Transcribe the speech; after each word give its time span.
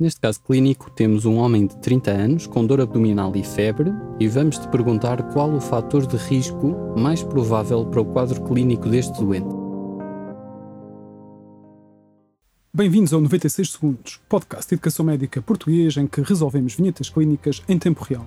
neste 0.00 0.18
caso 0.18 0.40
clínico, 0.40 0.90
temos 0.90 1.26
um 1.26 1.36
homem 1.36 1.66
de 1.66 1.76
30 1.76 2.10
anos 2.10 2.46
com 2.46 2.64
dor 2.64 2.80
abdominal 2.80 3.36
e 3.36 3.44
febre 3.44 3.92
e 4.18 4.26
vamos 4.26 4.58
te 4.58 4.66
perguntar 4.68 5.22
qual 5.32 5.52
o 5.52 5.60
fator 5.60 6.06
de 6.06 6.16
risco 6.16 6.74
mais 6.96 7.22
provável 7.22 7.84
para 7.84 8.00
o 8.00 8.04
quadro 8.06 8.42
clínico 8.42 8.88
deste 8.88 9.20
doente. 9.20 9.60
Bem-vindos 12.72 13.12
ao 13.12 13.20
96 13.20 13.72
Segundos, 13.72 14.20
podcast 14.26 14.68
de 14.68 14.76
educação 14.76 15.04
médica 15.04 15.42
português 15.42 15.96
em 15.98 16.06
que 16.06 16.22
resolvemos 16.22 16.74
vinhetas 16.74 17.10
clínicas 17.10 17.62
em 17.68 17.78
tempo 17.78 18.02
real. 18.02 18.26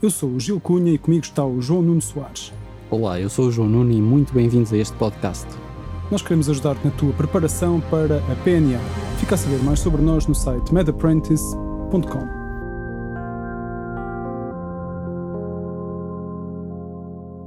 Eu 0.00 0.10
sou 0.10 0.30
o 0.30 0.40
Gil 0.40 0.58
Cunha 0.58 0.92
e 0.92 0.98
comigo 0.98 1.24
está 1.24 1.44
o 1.44 1.60
João 1.60 1.82
Nuno 1.82 2.00
Soares. 2.00 2.50
Olá, 2.88 3.20
eu 3.20 3.28
sou 3.28 3.48
o 3.48 3.52
João 3.52 3.68
Nuno 3.68 3.92
e 3.92 4.00
muito 4.00 4.32
bem-vindos 4.32 4.72
a 4.72 4.78
este 4.78 4.96
podcast. 4.96 5.46
Nós 6.10 6.22
queremos 6.22 6.48
ajudar-te 6.48 6.84
na 6.84 6.90
tua 6.92 7.12
preparação 7.12 7.78
para 7.90 8.16
a 8.16 8.36
PNA. 8.42 9.09
Fica 9.30 9.42
a 9.42 9.44
saber 9.44 9.62
mais 9.62 9.78
sobre 9.78 10.02
nós 10.02 10.26
no 10.26 10.34
site 10.34 10.74
medapprentice.com. 10.74 12.26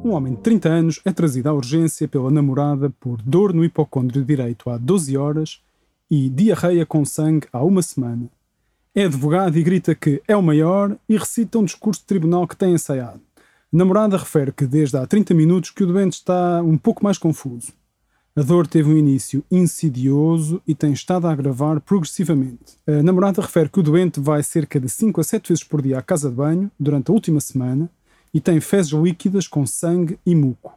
Um 0.05 0.13
homem 0.13 0.33
de 0.33 0.39
30 0.39 0.69
anos 0.69 1.01
é 1.03 1.11
trazido 1.11 1.49
à 1.49 1.53
urgência 1.53 2.07
pela 2.07 2.31
namorada 2.31 2.89
por 3.01 3.21
dor 3.21 3.53
no 3.53 3.65
hipocôndrio 3.65 4.23
direito 4.23 4.69
há 4.69 4.77
12 4.77 5.17
horas 5.17 5.61
e 6.09 6.29
diarreia 6.29 6.85
com 6.85 7.03
sangue 7.03 7.49
há 7.51 7.61
uma 7.61 7.81
semana. 7.81 8.29
É 8.95 9.03
advogado 9.03 9.57
e 9.57 9.61
grita 9.61 9.93
que 9.93 10.23
é 10.25 10.37
o 10.37 10.41
maior 10.41 10.95
e 11.09 11.17
recita 11.17 11.59
um 11.59 11.65
discurso 11.65 11.99
de 11.99 12.07
tribunal 12.07 12.47
que 12.47 12.55
tem 12.55 12.73
ensaiado. 12.73 13.19
A 13.35 13.41
namorada 13.77 14.15
refere 14.15 14.53
que 14.53 14.65
desde 14.65 14.95
há 14.95 15.05
30 15.05 15.33
minutos 15.33 15.69
que 15.69 15.83
o 15.83 15.87
doente 15.87 16.13
está 16.13 16.61
um 16.63 16.77
pouco 16.77 17.03
mais 17.03 17.17
confuso. 17.17 17.73
A 18.35 18.41
dor 18.41 18.65
teve 18.65 18.89
um 18.89 18.97
início 18.97 19.43
insidioso 19.51 20.59
e 20.67 20.73
tem 20.73 20.91
estado 20.91 21.27
a 21.27 21.31
agravar 21.31 21.79
progressivamente. 21.79 22.79
A 22.87 23.03
namorada 23.03 23.39
refere 23.39 23.69
que 23.69 23.79
o 23.79 23.83
doente 23.83 24.19
vai 24.19 24.41
cerca 24.41 24.79
de 24.79 24.89
5 24.89 25.21
a 25.21 25.23
7 25.23 25.49
vezes 25.49 25.63
por 25.63 25.83
dia 25.83 25.99
à 25.99 26.01
casa 26.01 26.31
de 26.31 26.35
banho 26.35 26.71
durante 26.79 27.11
a 27.11 27.13
última 27.13 27.39
semana 27.39 27.87
e 28.33 28.41
tem 28.41 28.59
fezes 28.59 28.91
líquidas 28.91 29.47
com 29.47 29.67
sangue 29.67 30.17
e 30.25 30.33
muco. 30.33 30.73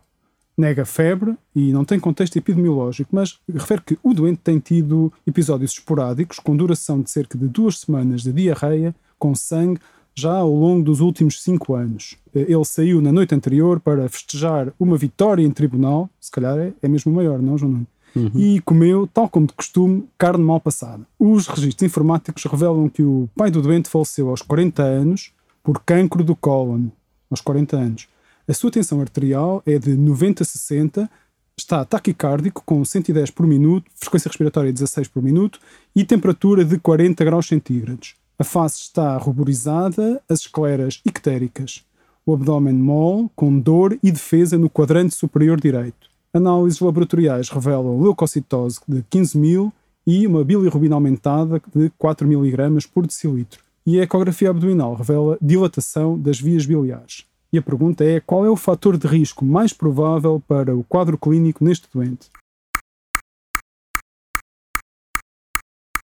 Nega 0.55 0.85
febre 0.85 1.35
e 1.55 1.73
não 1.73 1.83
tem 1.83 1.99
contexto 1.99 2.37
epidemiológico, 2.37 3.09
mas 3.17 3.39
refere 3.49 3.81
que 3.81 3.99
o 4.03 4.13
doente 4.13 4.41
tem 4.45 4.59
tido 4.59 5.11
episódios 5.27 5.73
esporádicos 5.73 6.39
com 6.39 6.55
duração 6.55 7.01
de 7.01 7.11
cerca 7.11 7.39
de 7.39 7.49
duas 7.49 7.79
semanas 7.79 8.23
de 8.23 8.35
diarreia 8.35 8.95
com 9.19 9.35
sangue 9.35 9.81
já 10.17 10.33
ao 10.33 10.51
longo 10.51 10.83
dos 10.83 11.01
últimos 11.01 11.43
cinco 11.43 11.75
anos. 11.75 12.17
Eh, 12.35 12.47
ele 12.49 12.65
saiu 12.65 13.03
na 13.03 13.13
noite 13.13 13.35
anterior 13.35 13.79
para 13.79 14.09
festejar 14.09 14.73
uma 14.81 14.97
vitória 14.97 15.45
em 15.45 15.51
tribunal, 15.51 16.09
se 16.19 16.31
calhar 16.31 16.57
é, 16.59 16.73
é 16.83 16.89
mesmo 16.89 17.13
maior, 17.13 17.41
não, 17.41 17.59
João 17.59 17.73
Nuno? 17.73 17.87
Uhum. 18.17 18.31
E 18.35 18.61
comeu, 18.63 19.07
tal 19.07 19.29
como 19.29 19.47
de 19.47 19.53
costume, 19.53 20.09
carne 20.17 20.43
mal 20.43 20.59
passada. 20.59 21.07
Os 21.19 21.47
registros 21.47 21.87
informáticos 21.87 22.45
revelam 22.45 22.89
que 22.89 23.03
o 23.03 23.29
pai 23.37 23.51
do 23.51 23.61
doente 23.61 23.91
faleceu 23.91 24.31
aos 24.31 24.41
40 24.41 24.83
anos 24.83 25.33
por 25.63 25.83
cancro 25.85 26.25
do 26.25 26.35
cólon, 26.35 26.87
aos 27.31 27.43
40 27.43 27.77
anos. 27.77 28.09
A 28.49 28.55
sua 28.55 28.71
tensão 28.71 29.03
arterial 29.03 29.63
é 29.67 29.79
de 29.79 29.95
90 29.95 30.43
a 30.43 30.47
60, 30.47 31.11
está 31.59 31.85
taquicárdico 31.85 32.63
com 32.65 32.83
110 32.83 33.31
por 33.33 33.47
minuto, 33.47 33.91
frequência 33.95 34.29
respiratória 34.29 34.73
16 34.73 35.09
por 35.09 35.23
minuto 35.23 35.59
e 35.95 36.03
temperatura 36.03 36.65
de 36.65 36.79
40 36.79 37.23
graus 37.23 37.47
centígrados. 37.47 38.15
A 38.39 38.45
face 38.45 38.83
está 38.83 39.17
ruborizada, 39.17 40.23
as 40.29 40.41
escleras 40.41 41.01
ictéricas. 41.07 41.83
O 42.27 42.35
abdômen 42.35 42.75
mole, 42.75 43.31
com 43.35 43.59
dor 43.59 43.99
e 44.03 44.13
defesa 44.13 44.59
no 44.59 44.69
quadrante 44.69 45.15
superior 45.15 45.59
direito. 45.59 46.11
Análises 46.35 46.81
laboratoriais 46.81 47.49
revelam 47.49 47.99
leucocitose 47.99 48.81
de 48.87 49.03
15 49.09 49.39
mil 49.39 49.73
e 50.07 50.27
uma 50.27 50.45
bilirrubina 50.45 50.95
aumentada 50.95 51.63
de 51.75 51.91
4 51.97 52.31
mg 52.31 52.87
por 52.93 53.07
decilitro. 53.07 53.63
E 53.87 53.99
a 53.99 54.03
ecografia 54.03 54.51
abdominal 54.51 54.95
revela 54.95 55.39
dilatação 55.41 56.19
das 56.19 56.39
vias 56.39 56.67
biliares. 56.67 57.25
E 57.51 57.57
a 57.57 57.63
pergunta 57.63 58.05
é: 58.05 58.21
qual 58.21 58.45
é 58.45 58.51
o 58.51 58.57
fator 58.57 58.99
de 58.99 59.07
risco 59.07 59.47
mais 59.47 59.73
provável 59.73 60.43
para 60.47 60.77
o 60.77 60.85
quadro 60.85 61.17
clínico 61.17 61.65
neste 61.65 61.89
doente? 61.91 62.29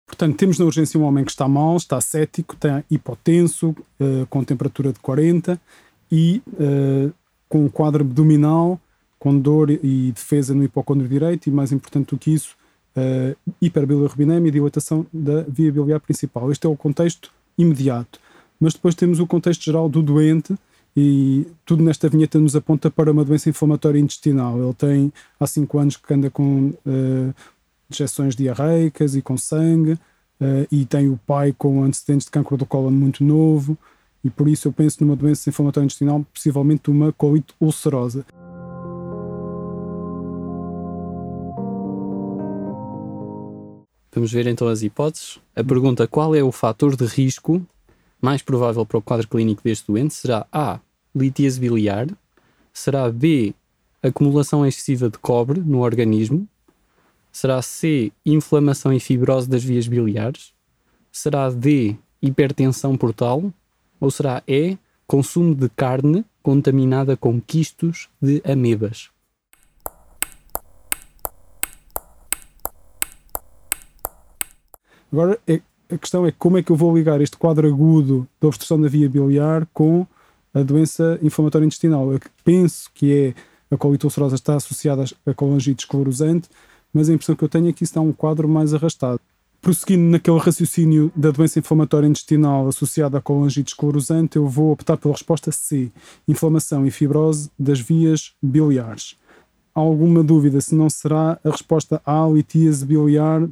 Portanto, 0.06 0.38
temos 0.38 0.60
na 0.60 0.66
urgência 0.66 1.00
um 1.00 1.04
homem 1.04 1.26
que 1.26 1.32
está 1.32 1.48
mal, 1.48 1.76
está 1.78 2.00
cético, 2.00 2.54
está 2.54 2.84
hipotenso, 2.90 3.70
uh, 4.00 4.26
com 4.30 4.44
temperatura 4.44 4.94
de 4.94 5.00
40 5.00 5.60
e 6.12 6.42
uh, 6.48 7.12
com 7.50 7.66
um 7.66 7.70
quadro 7.70 8.04
abdominal, 8.04 8.80
com 9.18 9.38
dor 9.38 9.72
e 9.72 10.12
defesa 10.12 10.54
no 10.54 10.64
hipocôndrio 10.64 11.10
direito 11.10 11.48
e, 11.48 11.52
mais 11.52 11.72
importante 11.72 12.10
do 12.10 12.18
que 12.18 12.32
isso, 12.32 12.56
uh, 12.96 13.36
hiperbilirrubinemia 13.62 14.50
e 14.50 14.52
dilatação 14.52 15.06
da 15.12 15.42
via 15.48 15.72
biliar 15.72 16.00
principal. 16.00 16.52
Este 16.52 16.68
é 16.68 16.70
o 16.70 16.76
contexto 16.76 17.32
imediato. 17.58 18.20
Mas 18.60 18.74
depois 18.74 18.96
temos 18.96 19.20
o 19.20 19.28
contexto 19.28 19.64
geral 19.64 19.90
do 19.90 20.02
doente 20.02 20.56
e 20.96 21.46
tudo 21.66 21.84
nesta 21.84 22.08
vinheta 22.08 22.40
nos 22.40 22.56
aponta 22.56 22.90
para 22.90 23.12
uma 23.12 23.26
doença 23.26 23.50
inflamatória 23.50 24.00
intestinal. 24.00 24.58
Ele 24.62 24.74
tem 24.74 25.14
há 25.40 25.46
5 25.46 25.78
anos 25.78 25.98
que 25.98 26.14
anda 26.14 26.30
com 26.30 26.70
uh, 26.86 27.36
dejeções 27.90 28.36
diarreicas 28.36 29.16
e 29.16 29.22
com 29.22 29.38
sangue, 29.38 29.94
uh, 29.94 30.68
e 30.72 30.86
tem 30.86 31.10
o 31.10 31.20
pai 31.26 31.54
com 31.58 31.84
antecedentes 31.84 32.26
de 32.26 32.32
câncer 32.32 32.58
do 32.58 32.66
cólon 32.66 32.92
muito 32.92 33.24
novo, 33.24 33.78
e 34.24 34.30
por 34.30 34.48
isso 34.48 34.68
eu 34.68 34.74
penso 34.74 35.04
numa 35.04 35.16
doença 35.16 35.50
inflamatória 35.50 35.86
intestinal, 35.86 36.26
possivelmente 36.34 36.90
uma 36.90 37.14
colite 37.14 37.54
ulcerosa. 37.62 38.26
Vamos 44.16 44.32
ver 44.32 44.48
então 44.48 44.70
as 44.70 44.82
hipóteses. 44.82 45.40
A 45.54 45.62
pergunta 45.62 46.08
qual 46.08 46.34
é 46.34 46.42
o 46.42 46.52
fator 46.52 46.96
de 46.96 47.06
risco 47.06 47.62
mais 48.22 48.42
provável 48.42 48.86
para 48.86 48.98
o 48.98 49.02
quadro 49.02 49.28
clínico 49.28 49.62
deste 49.62 49.86
doente 49.88 50.14
será 50.14 50.48
A. 50.52 50.80
Litíase 51.14 51.60
biliar, 51.60 52.08
será 52.74 53.12
B. 53.12 53.54
Acumulação 54.02 54.66
excessiva 54.66 55.10
de 55.10 55.18
cobre 55.18 55.60
no 55.60 55.80
organismo, 55.82 56.48
Será 57.36 57.62
C, 57.62 58.14
inflamação 58.26 58.94
e 58.94 59.00
fibrose 59.02 59.50
das 59.50 59.62
vias 59.62 59.90
biliares? 59.90 60.54
Será 61.12 61.50
D, 61.50 61.98
hipertensão 62.22 62.96
portal? 62.96 63.52
Ou 64.00 64.10
será 64.10 64.42
E, 64.48 64.78
consumo 65.06 65.54
de 65.54 65.68
carne 65.68 66.24
contaminada 66.42 67.18
com 67.18 67.42
quistos 67.42 68.08
de 68.22 68.42
amebas? 68.50 69.10
Agora, 75.12 75.38
é, 75.46 75.60
a 75.92 75.98
questão 75.98 76.26
é 76.26 76.32
como 76.32 76.58
é 76.58 76.64
que 76.64 76.72
eu 76.72 76.78
vou 76.78 76.96
ligar 76.96 77.20
este 77.20 77.36
quadro 77.36 77.68
agudo 77.68 78.26
da 78.40 78.48
obstrução 78.48 78.80
da 78.80 78.88
via 78.88 79.10
biliar 79.10 79.68
com 79.74 80.08
a 80.54 80.64
doença 80.64 81.20
inflamatória 81.22 81.66
intestinal. 81.66 82.14
Eu 82.14 82.20
penso 82.46 82.90
que 82.94 83.36
é 83.70 83.74
a 83.74 83.78
colite 83.78 84.06
ulcerosa 84.06 84.36
está 84.36 84.56
associada 84.56 85.04
à 85.26 85.34
colangite 85.34 85.84
esclerosante, 85.84 86.48
mas 86.96 87.10
a 87.10 87.14
impressão 87.14 87.36
que 87.36 87.44
eu 87.44 87.50
tenho 87.50 87.68
é 87.68 87.74
que 87.74 87.84
isso 87.84 87.94
dá 87.94 88.00
um 88.00 88.14
quadro 88.14 88.48
mais 88.48 88.74
arrastado. 88.74 89.20
Prosseguindo 89.62 90.10
naquele 90.10 90.38
raciocínio 90.38 91.12
da 91.14 91.30
doença 91.30 91.60
inflamatória 91.60 92.08
intestinal 92.08 92.70
associada 92.70 93.18
à 93.18 93.22
colangite 93.22 93.74
esclerosante, 93.74 94.38
eu 94.38 94.48
vou 94.48 94.72
optar 94.72 94.96
pela 94.96 95.14
resposta 95.14 95.52
C, 95.52 95.92
inflamação 96.26 96.86
e 96.86 96.92
fibrose 96.92 97.52
das 97.60 97.82
vias 97.82 98.32
biliares. 98.42 99.18
Há 99.74 99.82
alguma 99.82 100.24
dúvida 100.24 100.62
se 100.62 100.74
não 100.74 100.90
será 100.90 101.38
a 101.44 101.50
resposta 101.50 102.02
A, 102.06 102.26
litíase 102.30 102.86
biliar, 102.86 103.46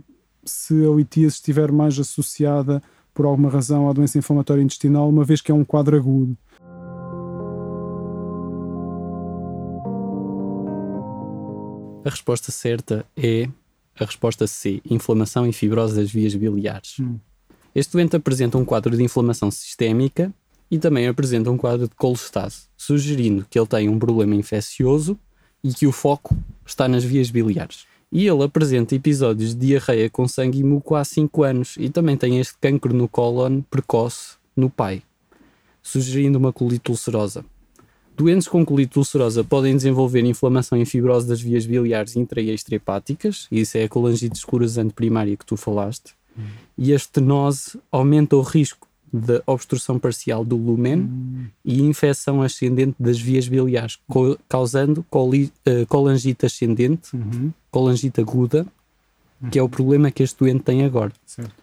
se 0.45 0.73
a 0.85 0.95
litíase 0.95 1.35
estiver 1.35 1.69
mais 1.69 1.99
associada 1.99 2.81
por 3.13 3.25
alguma 3.25 3.49
razão 3.49 3.89
à 3.89 3.93
doença 3.93 4.17
inflamatória 4.17 4.63
intestinal, 4.63 5.09
uma 5.09 5.25
vez 5.25 5.41
que 5.41 5.51
é 5.51 5.53
um 5.53 5.65
quadro 5.65 5.97
agudo. 5.97 6.37
A 12.05 12.09
resposta 12.09 12.51
certa 12.51 13.05
é 13.15 13.47
a 13.97 14.03
resposta 14.03 14.45
C, 14.45 14.81
inflamação 14.89 15.47
e 15.47 15.53
fibrose 15.53 15.95
das 15.95 16.11
vias 16.11 16.35
biliares. 16.35 16.99
Hum. 16.99 17.17
Este 17.73 17.93
doente 17.93 18.15
apresenta 18.15 18.57
um 18.57 18.65
quadro 18.65 18.95
de 18.95 19.01
inflamação 19.01 19.49
sistémica 19.49 20.33
e 20.69 20.77
também 20.77 21.07
apresenta 21.07 21.49
um 21.49 21.57
quadro 21.57 21.87
de 21.87 21.95
colestase, 21.95 22.63
sugerindo 22.75 23.45
que 23.49 23.57
ele 23.57 23.67
tem 23.67 23.87
um 23.87 23.97
problema 23.97 24.35
infeccioso 24.35 25.17
e 25.63 25.73
que 25.73 25.87
o 25.87 25.91
foco 25.93 26.35
está 26.65 26.87
nas 26.87 27.03
vias 27.03 27.29
biliares. 27.31 27.85
E 28.11 28.27
ele 28.27 28.43
apresenta 28.43 28.93
episódios 28.93 29.55
de 29.55 29.67
diarreia 29.67 30.09
com 30.09 30.27
sangue 30.27 30.59
e 30.59 30.63
muco 30.63 30.95
há 30.95 31.05
5 31.05 31.43
anos 31.43 31.75
e 31.77 31.89
também 31.89 32.17
tem 32.17 32.39
este 32.39 32.55
cancro 32.59 32.93
no 32.93 33.07
cólon 33.07 33.61
precoce 33.61 34.35
no 34.55 34.69
pai, 34.69 35.01
sugerindo 35.81 36.37
uma 36.37 36.51
colite 36.51 36.91
ulcerosa. 36.91 37.45
Doentes 38.15 38.47
com 38.47 38.63
colite 38.63 38.97
ulcerosa 38.97 39.43
podem 39.43 39.75
desenvolver 39.75 40.23
inflamação 40.23 40.77
e 40.79 40.85
fibrose 40.85 41.27
das 41.27 41.41
vias 41.41 41.65
biliares 41.65 42.15
intra 42.15 42.41
e 42.41 42.51
extrahepáticas, 42.51 43.47
e 43.51 43.61
isso 43.61 43.77
é 43.77 43.83
a 43.83 43.89
colangite 43.89 44.37
esclerosante 44.37 44.93
primária 44.93 45.35
que 45.35 45.45
tu 45.45 45.57
falaste, 45.57 46.13
hum. 46.37 46.43
e 46.77 46.93
a 46.93 46.95
estenose 46.95 47.79
aumenta 47.91 48.35
o 48.35 48.41
risco 48.41 48.87
de 49.11 49.43
obstrução 49.45 49.99
parcial 49.99 50.43
do 50.43 50.57
lumen 50.57 51.01
hum. 51.01 51.45
e 51.63 51.83
infecção 51.83 52.41
ascendente 52.41 52.95
das 52.99 53.19
vias 53.19 53.47
biliares, 53.47 53.99
co 54.07 54.37
causando 54.49 55.05
coli, 55.09 55.51
uh, 55.67 55.85
colangite 55.87 56.47
ascendente, 56.47 57.15
uhum. 57.15 57.51
colangite 57.69 58.19
aguda, 58.21 58.65
uhum. 59.39 59.49
que 59.51 59.59
é 59.59 59.61
o 59.61 59.69
problema 59.69 60.09
que 60.09 60.23
este 60.23 60.39
doente 60.39 60.63
tem 60.63 60.83
agora. 60.83 61.11
Certo. 61.27 61.53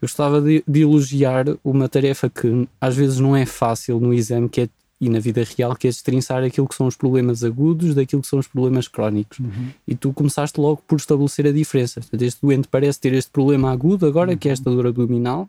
Eu 0.00 0.06
gostava 0.06 0.40
de, 0.42 0.62
de, 0.66 0.80
elogiar 0.80 1.44
uma 1.62 1.88
tarefa 1.88 2.28
que 2.28 2.68
às 2.80 2.96
vezes 2.96 3.18
não 3.18 3.34
é 3.36 3.44
fácil 3.44 3.98
no 4.00 4.12
exame 4.12 4.48
que 4.48 4.62
é, 4.62 4.68
e 5.00 5.08
na 5.08 5.18
vida 5.18 5.42
real, 5.56 5.74
que 5.74 5.86
é 5.86 5.90
destrinçar 5.90 6.44
aquilo 6.44 6.68
que 6.68 6.74
são 6.74 6.86
os 6.86 6.94
problemas 6.94 7.42
agudos 7.42 7.94
daquilo 7.94 8.20
que 8.20 8.28
são 8.28 8.38
os 8.38 8.46
problemas 8.46 8.86
crónicos. 8.86 9.38
Uhum. 9.38 9.68
E 9.88 9.94
tu 9.94 10.12
começaste 10.12 10.60
logo 10.60 10.82
por 10.86 10.96
estabelecer 10.96 11.46
a 11.46 11.52
diferença. 11.52 12.00
Portanto, 12.00 12.22
este 12.22 12.40
doente 12.42 12.68
parece 12.68 13.00
ter 13.00 13.14
este 13.14 13.30
problema 13.30 13.72
agudo 13.72 14.06
agora, 14.06 14.32
uhum. 14.32 14.36
que 14.36 14.48
é 14.48 14.52
esta 14.52 14.70
dor 14.70 14.86
abdominal, 14.86 15.48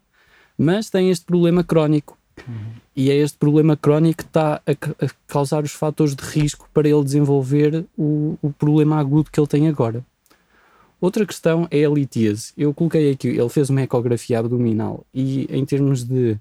mas 0.57 0.89
tem 0.89 1.09
este 1.09 1.25
problema 1.25 1.63
crónico. 1.63 2.18
Uhum. 2.48 2.53
E 2.95 3.12
é 3.12 3.15
este 3.15 3.38
problema 3.38 3.75
crónico 3.75 4.24
que 4.24 4.30
está 4.30 4.62
a, 4.65 4.71
a, 4.71 5.09
causar 5.27 5.63
os 5.63 5.71
fatores 5.71 6.15
de 6.15 6.24
risco 6.24 6.69
para 6.74 6.88
ele 6.88 7.03
desenvolver 7.03 7.86
o, 7.98 8.38
o 8.42 8.51
problema 8.51 9.00
agudo 9.00 9.30
que 9.30 9.39
ele 9.39 9.48
tem 9.48 9.68
agora. 9.68 10.06
Outra 11.01 11.25
questão 11.25 11.68
é 11.71 11.83
a 11.83 11.89
litíase. 11.89 12.53
Eu 12.56 12.74
coloquei 12.74 13.12
aqui, 13.12 13.27
ele 13.27 13.50
fez 13.50 13.69
uma 13.69 13.81
ecografia 13.81 14.39
abdominal 14.39 15.06
e 15.13 15.48
em 15.50 15.65
termos 15.65 16.03
de 16.03 16.38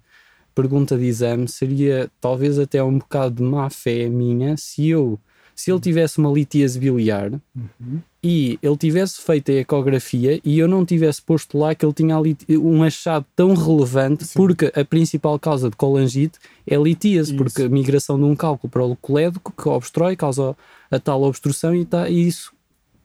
pergunta 0.60 0.96
de 0.96 1.04
exame 1.04 1.48
seria 1.48 2.10
talvez 2.20 2.58
até 2.58 2.82
um 2.82 2.98
bocado 2.98 3.36
de 3.36 3.42
má 3.42 3.70
fé 3.70 4.08
minha 4.08 4.56
se 4.56 4.88
eu 4.88 5.18
se 5.54 5.70
ele 5.70 5.80
tivesse 5.80 6.18
uma 6.18 6.30
litíase 6.30 6.78
biliar 6.78 7.32
uhum. 7.32 8.00
e 8.22 8.58
ele 8.62 8.76
tivesse 8.76 9.20
feito 9.20 9.50
a 9.50 9.56
ecografia 9.56 10.40
e 10.42 10.58
eu 10.58 10.66
não 10.66 10.86
tivesse 10.86 11.20
posto 11.20 11.58
lá 11.58 11.74
que 11.74 11.84
ele 11.84 11.92
tinha 11.92 12.16
um 12.58 12.82
achado 12.82 13.26
tão 13.36 13.54
relevante 13.54 14.24
Sim. 14.24 14.38
porque 14.38 14.72
a 14.74 14.84
principal 14.84 15.38
causa 15.38 15.68
de 15.68 15.76
colangite 15.76 16.38
é 16.66 16.76
litíase, 16.76 17.34
isso. 17.34 17.36
porque 17.42 17.62
a 17.62 17.68
migração 17.68 18.18
de 18.18 18.24
um 18.24 18.34
cálculo 18.34 18.70
para 18.70 18.84
o 18.84 18.96
colédoco 18.96 19.52
que 19.52 19.68
obstrói, 19.68 20.16
causa 20.16 20.56
a 20.90 20.98
tal 20.98 21.22
obstrução 21.22 21.74
e, 21.74 21.84
tá, 21.84 22.08
e 22.08 22.26
isso 22.26 22.52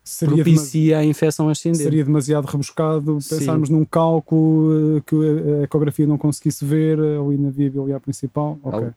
seria 0.05 0.35
propicia 0.35 0.99
a 0.99 1.05
infecção 1.05 1.49
ascendente. 1.49 1.83
Seria 1.83 2.05
demasiado 2.05 2.45
rebuscado 2.45 3.17
pensarmos 3.27 3.69
Sim. 3.69 3.75
num 3.75 3.83
cálculo 3.83 4.97
eh, 4.97 5.01
que 5.05 5.15
a 5.15 5.63
ecografia 5.63 6.05
não 6.05 6.17
conseguisse 6.17 6.63
ver 6.63 6.99
eh, 6.99 7.17
ali 7.17 7.37
na 7.37 7.49
via 7.49 7.71
biliar 7.71 7.99
principal. 7.99 8.59
Ok. 8.63 8.89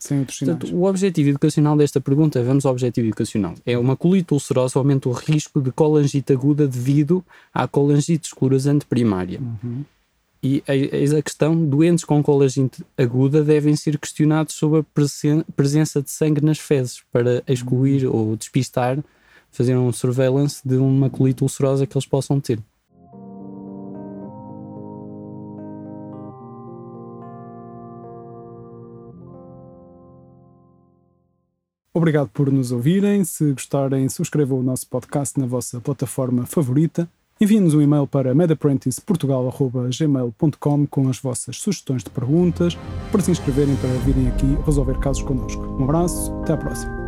Sem 0.00 0.18
outros 0.18 0.38
sinais. 0.38 0.58
Portanto, 0.58 0.76
o 0.76 0.84
objetivo 0.84 1.28
educacional 1.28 1.76
desta 1.76 2.00
pergunta, 2.00 2.42
vamos 2.42 2.66
ao 2.66 2.72
objetivo 2.72 3.06
educacional, 3.06 3.54
é 3.64 3.78
uma 3.78 3.96
colite 3.96 4.34
ulcerosa 4.34 4.76
aumenta 4.80 5.08
o 5.08 5.12
risco 5.12 5.60
de 5.60 5.70
colangite 5.70 6.32
aguda 6.32 6.66
devido 6.66 7.24
à 7.54 7.68
colangite 7.68 8.26
esclerosante 8.26 8.84
primária. 8.84 9.40
Uhum. 9.40 9.84
E 10.42 10.60
eis 10.66 11.14
a 11.14 11.22
questão: 11.22 11.54
doentes 11.54 12.04
com 12.04 12.20
colangite 12.20 12.84
aguda 12.98 13.44
devem 13.44 13.76
ser 13.76 13.96
questionados 13.96 14.54
sobre 14.54 14.80
a 14.80 14.84
presença 15.54 16.02
de 16.02 16.10
sangue 16.10 16.44
nas 16.44 16.58
fezes 16.58 17.00
para 17.12 17.44
excluir 17.46 18.04
uhum. 18.04 18.30
ou 18.30 18.36
despistar 18.36 18.98
fazer 19.52 19.76
um 19.76 19.92
surveillance 19.92 20.66
de 20.66 20.76
uma 20.76 21.08
colite 21.08 21.42
ulcerosa 21.42 21.86
que 21.86 21.96
eles 21.96 22.06
possam 22.06 22.40
ter. 22.40 22.58
Obrigado 31.94 32.30
por 32.30 32.50
nos 32.50 32.72
ouvirem. 32.72 33.22
Se 33.22 33.52
gostarem, 33.52 34.08
subscrevam 34.08 34.58
o 34.58 34.62
nosso 34.62 34.88
podcast 34.88 35.38
na 35.38 35.44
vossa 35.46 35.78
plataforma 35.80 36.46
favorita. 36.46 37.06
Enviem-nos 37.40 37.72
um 37.74 37.82
e-mail 37.82 38.06
para 38.06 38.34
medapprenticeportugal.gmail.com 38.34 40.86
com 40.86 41.08
as 41.08 41.18
vossas 41.18 41.56
sugestões 41.58 42.04
de 42.04 42.10
perguntas 42.10 42.76
para 43.10 43.20
se 43.20 43.30
inscreverem 43.30 43.76
para 43.76 43.90
virem 44.04 44.28
aqui 44.28 44.46
resolver 44.64 44.98
casos 45.00 45.22
connosco. 45.22 45.62
Um 45.62 45.84
abraço, 45.84 46.32
até 46.42 46.54
à 46.54 46.56
próxima. 46.56 47.01